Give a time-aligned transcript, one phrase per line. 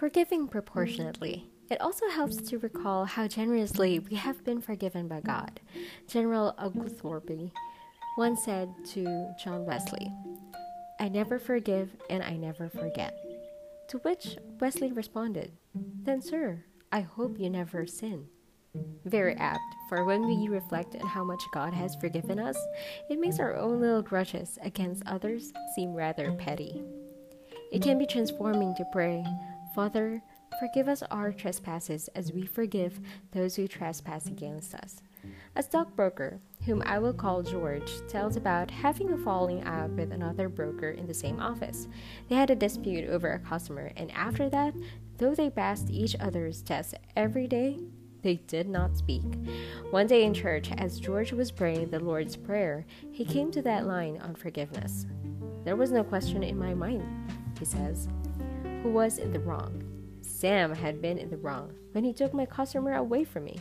[0.00, 1.44] Forgiving proportionately.
[1.44, 1.72] Mm.
[1.74, 5.60] It also helps to recall how generously we have been forgiven by God.
[6.08, 7.52] General Oglethorpe
[8.16, 10.10] once said to John Wesley,
[10.98, 13.14] I never forgive and I never forget.
[13.90, 18.24] To which Wesley responded, Then, sir, I hope you never sin.
[19.04, 19.60] Very apt,
[19.90, 22.56] for when we reflect on how much God has forgiven us,
[23.10, 26.82] it makes our own little grudges against others seem rather petty.
[27.70, 29.24] It can be transforming to pray,
[29.74, 30.20] Father,
[30.58, 33.00] forgive us our trespasses as we forgive
[33.32, 35.00] those who trespass against us.
[35.54, 40.48] A stockbroker, whom I will call George, tells about having a falling out with another
[40.48, 41.86] broker in the same office.
[42.28, 44.74] They had a dispute over a customer, and after that,
[45.18, 47.78] though they passed each other's tests every day,
[48.22, 49.22] they did not speak.
[49.90, 53.86] One day in church, as George was praying the Lord's Prayer, he came to that
[53.86, 55.06] line on forgiveness.
[55.64, 57.04] There was no question in my mind,
[57.58, 58.08] he says.
[58.82, 59.84] Who was in the wrong?
[60.22, 63.60] Sam had been in the wrong when he took my customer away from me.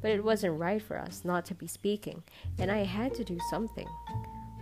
[0.00, 2.22] But it wasn't right for us not to be speaking,
[2.58, 3.86] and I had to do something.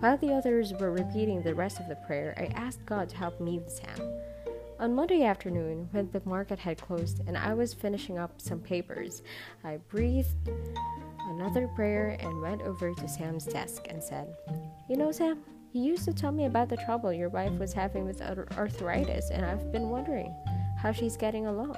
[0.01, 3.41] While the others were repeating the rest of the prayer, I asked God to help
[3.41, 4.23] me with Sam.
[4.81, 9.23] On Monday afternoon, when the market had closed and I was finishing up some papers,
[9.63, 10.51] I breathed
[11.31, 14.35] another prayer and went over to Sam's desk and said,
[14.89, 15.39] You know, Sam,
[15.73, 19.45] you used to tell me about the trouble your wife was having with arthritis, and
[19.45, 20.35] I've been wondering
[20.79, 21.77] how she's getting along.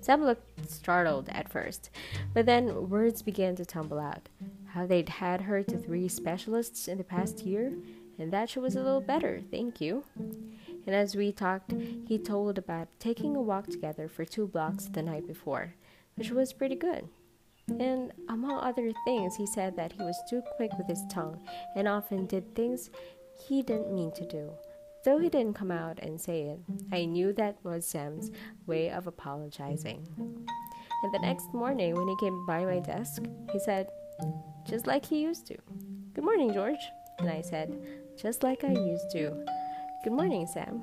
[0.00, 1.90] Sam looked startled at first,
[2.34, 4.28] but then words began to tumble out.
[4.66, 7.72] How they'd had her to three specialists in the past year,
[8.18, 10.04] and that she was a little better, thank you
[10.86, 11.72] and as we talked,
[12.06, 15.74] he told about taking a walk together for two blocks the night before,
[16.16, 17.08] which was pretty good.
[17.80, 21.40] And among other things, he said that he was too quick with his tongue
[21.76, 22.90] and often did things
[23.48, 24.52] he didn't mean to do.
[25.04, 26.60] Though he didn't come out and say it,
[26.92, 28.30] I knew that was Sam's
[28.66, 30.06] way of apologizing.
[30.16, 33.88] And the next morning, when he came by my desk, he said,
[34.64, 35.56] just like he used to,
[36.14, 36.90] Good morning, George.
[37.18, 37.74] And I said,
[38.20, 39.44] Just like I used to.
[40.04, 40.82] Good morning, Sam.